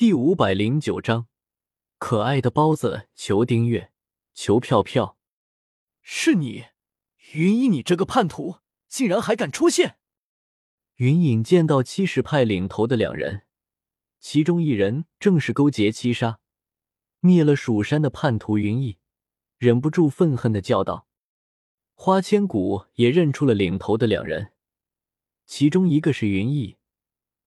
[0.00, 1.26] 第五百零九章，
[1.98, 3.92] 可爱的包子，求订阅，
[4.32, 5.18] 求票票。
[6.00, 6.64] 是你，
[7.34, 9.98] 云隐，你这个叛徒，竟然还敢出现！
[10.94, 13.42] 云隐见到七十派领头的两人，
[14.18, 16.40] 其中一人正是勾结七杀，
[17.18, 18.96] 灭了蜀山的叛徒云逸，
[19.58, 21.06] 忍不住愤恨的叫道。
[21.92, 24.54] 花千骨也认出了领头的两人，
[25.44, 26.78] 其中一个是云逸。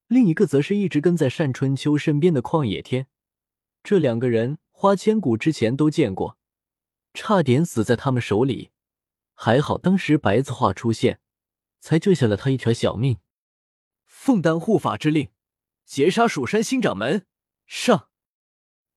[0.08, 3.08] 另一个则是一直跟在单春秋身边的旷野天，
[3.84, 6.38] 这两个人花千骨之前都见过，
[7.14, 8.72] 差点死在他们手里，
[9.34, 11.20] 还好当时白子画出现，
[11.80, 13.18] 才救下了他一条小命。
[14.06, 15.30] 奉丹护法之令，
[15.86, 17.26] 截杀蜀山新掌门！
[17.66, 18.10] 上！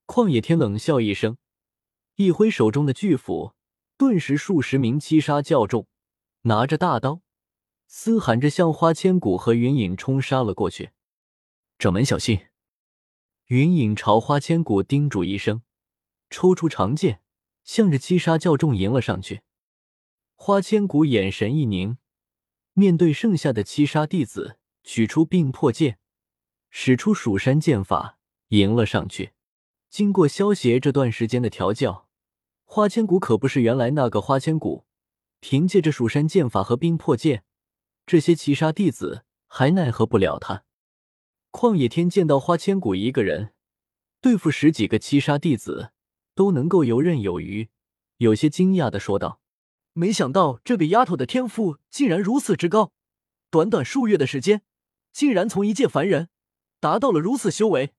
[0.07, 1.39] 旷野天冷笑一声，
[2.17, 3.55] 一挥手中的巨斧，
[3.97, 5.89] 顿时数十名七杀教众
[6.43, 7.23] 拿着大刀，
[7.87, 10.91] 嘶喊着向花千骨和云隐冲杀了过去。
[11.79, 12.47] 掌门小心！
[13.49, 15.61] 云影朝花千骨叮嘱一声，
[16.31, 17.21] 抽出长剑，
[17.65, 19.43] 向着七杀教众迎了上去。
[20.37, 21.99] 花千骨眼神一凝，
[22.73, 25.99] 面对剩下的七杀弟子，取出冰魄剑，
[26.71, 28.19] 使出蜀山剑法
[28.49, 29.33] 迎了上去。
[29.91, 32.09] 经过萧协这段时间的调教，
[32.65, 34.87] 花千骨可不是原来那个花千骨。
[35.41, 37.45] 凭借着蜀山剑法和冰魄剑，
[38.07, 40.65] 这些七杀弟子还奈何不了他。
[41.57, 43.55] 旷野天见到花千骨一个人
[44.21, 45.91] 对付十几个七杀弟子
[46.35, 47.71] 都能够游刃有余，
[48.19, 49.41] 有些惊讶的说道
[49.95, 52.93] ：“没想到这个丫头的天赋竟然如此之高，
[53.51, 54.61] 短短数月的时间，
[55.15, 56.29] 竟然从一介凡人
[56.79, 57.95] 达到了如此修为。”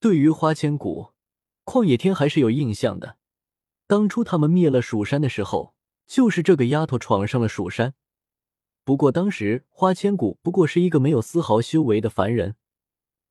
[0.00, 1.12] 对于花千骨，
[1.64, 3.16] 旷野天还是有印象的。
[3.86, 5.76] 当初他们灭了蜀山的时候，
[6.08, 7.94] 就是这个丫头闯上了蜀山。
[8.84, 12.56] 不过当时花千骨不过是一个没有丝毫修为的凡人，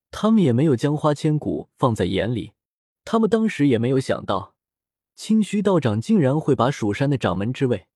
[0.09, 2.53] 他们也没有将花千骨放在眼里。
[3.05, 4.55] 他们当时也没有想到，
[5.15, 7.87] 清虚道长竟然会把蜀山的掌门之位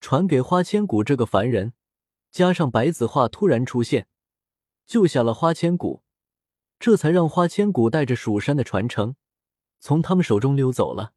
[0.00, 1.72] 传给花千骨这个凡人。
[2.30, 4.08] 加上白子画突然出现，
[4.86, 6.02] 救下了花千骨，
[6.80, 9.14] 这才让花千骨带着蜀山的传承
[9.78, 11.12] 从他们手中溜走了。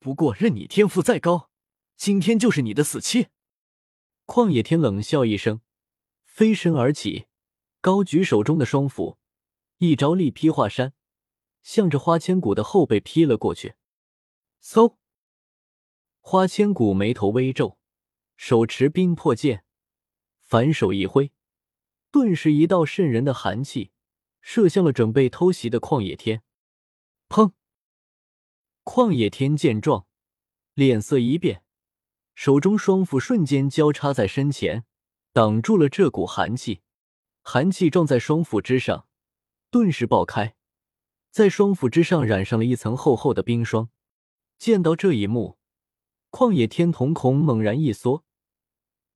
[0.00, 1.50] 不过任你天赋再高，
[1.98, 3.28] 今天就是你的死期。
[4.26, 5.60] 旷野天冷笑一声，
[6.24, 7.26] 飞身而起，
[7.80, 9.18] 高举手中的双斧，
[9.78, 10.94] 一招力劈华山，
[11.62, 13.74] 向着花千骨的后背劈了过去。
[14.62, 14.96] 嗖！
[16.20, 17.78] 花千骨眉头微皱，
[18.36, 19.64] 手持冰魄剑，
[20.40, 21.32] 反手一挥，
[22.10, 23.90] 顿时一道渗人的寒气
[24.40, 26.42] 射向了准备偷袭的旷野天。
[27.28, 27.52] 砰！
[28.84, 30.06] 旷野天见状，
[30.74, 31.64] 脸色一变。
[32.34, 34.84] 手中双斧瞬间交叉在身前，
[35.32, 36.80] 挡住了这股寒气。
[37.42, 39.06] 寒气撞在双斧之上，
[39.70, 40.54] 顿时爆开，
[41.30, 43.90] 在双斧之上染上了一层厚厚的冰霜。
[44.58, 45.58] 见到这一幕，
[46.30, 48.24] 旷野天瞳孔猛然一缩。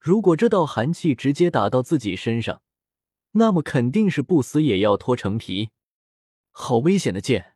[0.01, 2.63] 如果这道寒气直接打到自己身上，
[3.33, 5.71] 那么肯定是不死也要脱成皮。
[6.51, 7.55] 好危险的剑！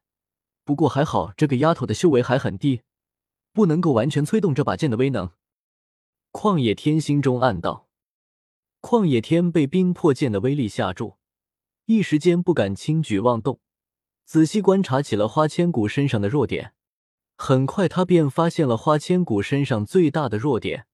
[0.65, 2.83] 不过还好，这个丫头的修为还很低，
[3.53, 5.33] 不能够完全催动这把剑的威能。
[6.33, 7.89] 旷野天心中暗道
[8.81, 11.17] ：“旷野天被冰魄剑的威力吓住，
[11.87, 13.61] 一时间不敢轻举妄动，
[14.25, 16.73] 仔细观察起了花千骨身上的弱点。
[17.37, 20.87] 很快，他便发现了花千骨身上最大的弱点。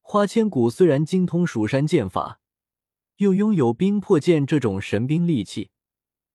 [0.00, 2.40] 花千骨虽然精通蜀山剑法，
[3.16, 5.70] 又拥有冰魄剑这种神兵利器，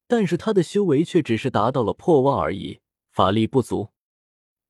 [0.08, 3.90] 但是他的修为却只是达到了破万而已，法力不足。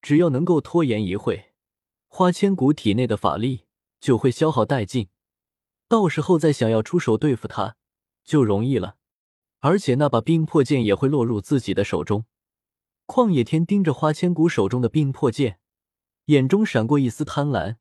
[0.01, 1.47] 只要能够拖延一会。”
[2.11, 3.65] 花千骨体内的法力
[4.01, 5.07] 就会消耗殆尽，
[5.87, 7.77] 到时候再想要出手对付他
[8.25, 8.97] 就容易了。
[9.59, 12.25] 而且那把冰魄剑也会落入自己的手中。
[13.05, 15.59] 旷野天盯着花千骨手中的冰魄剑，
[16.25, 17.77] 眼中闪过一丝贪婪。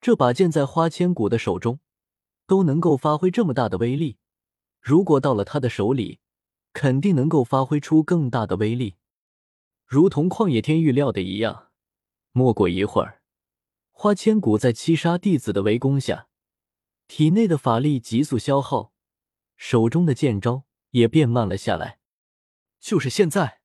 [0.00, 1.80] 这把剑在花千骨的手中
[2.46, 4.18] 都能够发挥这么大的威力，
[4.80, 6.20] 如果到了他的手里，
[6.72, 8.94] 肯定能够发挥出更大的威力。
[9.84, 11.70] 如同旷野天预料的一样，
[12.32, 13.17] 没过一会儿。
[14.00, 16.28] 花千骨在七杀弟子的围攻下，
[17.08, 18.92] 体内的法力急速消耗，
[19.56, 21.98] 手中的剑招也变慢了下来。
[22.78, 23.60] 就是现在！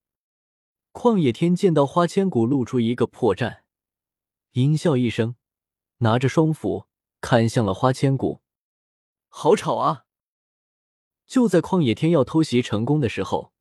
[0.92, 3.60] 旷野天见到花千骨露出一个破绽，
[4.54, 5.36] 阴笑一声，
[5.98, 6.88] 拿着双斧
[7.22, 8.42] 砍向了花千骨。
[9.28, 10.06] 好吵啊！
[11.28, 13.54] 就在旷野天要偷袭成功的时候，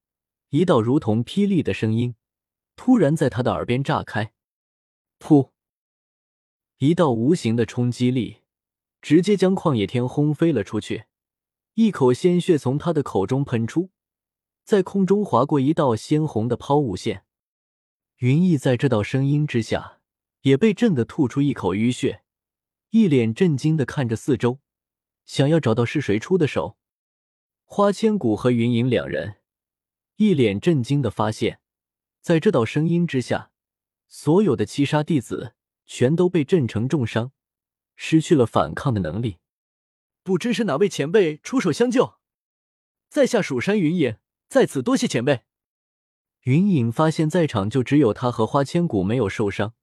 [0.49, 2.17] 一道如同霹雳的声音
[2.77, 4.33] 突然在他的耳边炸开，
[5.19, 5.51] 噗！
[6.83, 8.39] 一道无形的冲击力，
[9.01, 11.05] 直接将旷野天轰飞了出去，
[11.75, 13.91] 一口鲜血从他的口中喷出，
[14.65, 17.25] 在空中划过一道鲜红的抛物线。
[18.17, 20.01] 云逸在这道声音之下，
[20.41, 22.25] 也被震得吐出一口淤血，
[22.91, 24.59] 一脸震惊的看着四周，
[25.25, 26.77] 想要找到是谁出的手。
[27.65, 29.37] 花千骨和云影两人
[30.17, 31.61] 一脸震惊的发现，
[32.21, 33.53] 在这道声音之下，
[34.09, 35.55] 所有的七杀弟子
[35.95, 37.33] 全都被震成重伤，
[37.97, 39.37] 失去了反抗的能力。
[40.23, 42.15] 不知是哪位前辈出手相救？
[43.11, 44.17] 在下蜀山云隐，
[44.49, 45.43] 在此多谢前辈。
[46.45, 49.75] 云隐发现，在场就只有他和花千骨没有受伤，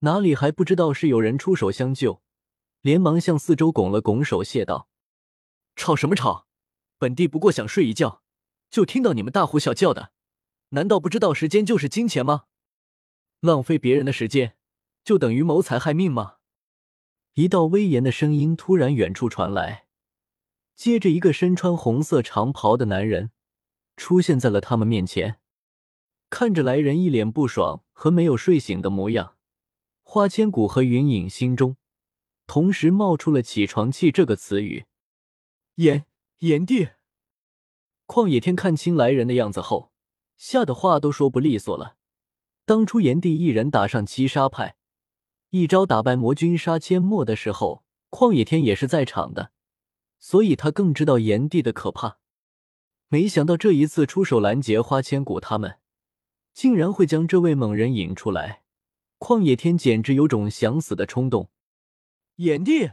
[0.00, 2.20] 哪里还不知道是有人出手相救，
[2.80, 4.88] 连忙向四周拱了拱手，谢道
[5.76, 6.48] ：“吵什么吵？
[6.98, 8.24] 本帝不过想睡一觉，
[8.68, 10.10] 就听到你们大呼小叫的，
[10.70, 12.46] 难道不知道时间就是金钱吗？
[13.38, 14.56] 浪费别人的时间，
[15.08, 16.34] 就等于谋财害命吗？”
[17.32, 19.86] 一道威严的声音突然远处传来，
[20.76, 23.30] 接着一个身穿红色长袍的男人
[23.96, 25.40] 出现在了他们面前。
[26.28, 29.36] 看着来人一脸不爽和没有睡醒的模样，
[30.02, 31.78] 花千骨和云影心中
[32.46, 34.84] 同时冒出了“起床气”这个词语。
[35.76, 36.04] 炎
[36.40, 36.88] 炎帝，
[38.06, 39.90] 旷野天看清来人的样子后，
[40.36, 41.96] 吓得话都说不利索了。
[42.66, 44.76] 当初炎帝一人打上七杀派，
[45.50, 49.52] 一招打败魔君杀阡陌的时候，旷野天也是在场的，
[50.18, 52.18] 所以他更知道炎帝的可怕。
[53.08, 55.78] 没想到这一次出手拦截花千骨他们。
[56.52, 58.62] 竟然会将这位猛人引出来，
[59.20, 61.50] 旷野天简直有种想死的冲动。
[62.34, 62.90] 炎帝，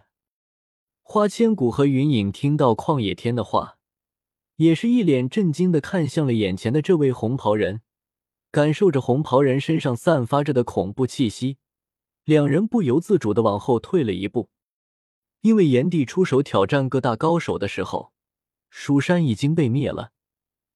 [1.02, 3.80] 花千骨和云影听到旷野天的话，
[4.57, 7.81] 也是一脸震惊的看向了眼前的这位红袍人，
[8.52, 11.57] 感受着红袍人身上散发着的恐怖气息，
[12.25, 14.50] 两人不由自主的往后退了一步。
[15.42, 18.12] 因为炎帝出手挑战各大高手的时候，
[18.69, 20.12] 蜀山已经被灭了，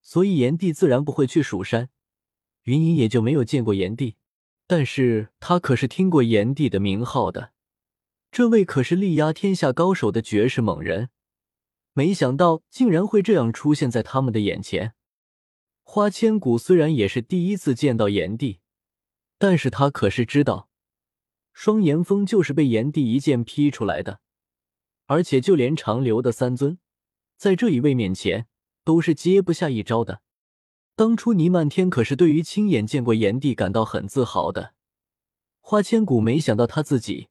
[0.01, 1.89] 所以炎帝自然不会去蜀山。
[2.63, 4.15] 云隐也就没有见过炎帝，
[4.67, 7.51] 但是他可是听过炎帝的名号的。
[8.31, 11.09] 这位可是力压天下高手的绝世猛人，
[11.93, 14.93] 没想到竟然会这样出现在他们的眼前。
[15.81, 18.59] 花千骨虽然也是第一次见到炎帝，
[19.39, 20.68] 但是他可是知道，
[21.61, 24.21] 双炎峰就是被炎帝一剑劈出来的，
[25.07, 26.79] 而且就连长留的三尊，
[27.35, 28.47] 在这一位面前
[28.85, 30.21] 都是接不下一招的。
[30.95, 34.73] 当初倪漫天可是对于亲眼见过炎帝感到很自豪的，
[35.59, 37.27] 花千骨没想到他自己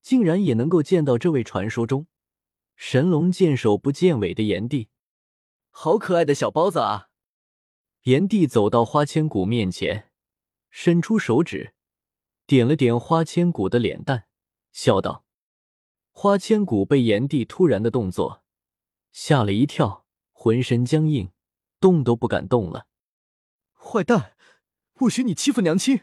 [0.00, 2.06] 竟然也能够见到这位传说中
[2.74, 4.88] 神龙见首不见尾的炎帝，
[5.68, 7.10] 好可爱的小包子啊！
[8.04, 10.08] 炎帝走到花千骨面前，
[10.70, 11.74] 伸出手指
[12.52, 14.26] 点了点花千骨的脸蛋，
[14.72, 15.24] 笑道
[16.12, 18.42] ：“花千骨被炎帝突然的动作
[19.10, 21.30] 吓了一跳，浑身僵硬。”
[21.80, 22.88] 动都不敢动了，
[23.72, 24.36] 坏蛋，
[24.92, 26.02] 不许你欺负娘亲！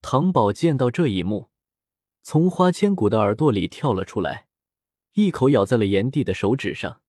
[0.00, 1.50] 唐宝见到这一幕，
[2.22, 4.48] 从花千骨的耳朵里跳了出来，
[5.12, 7.02] 一口咬在了炎帝的手指上。